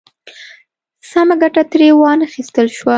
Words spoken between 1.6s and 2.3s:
ترې وا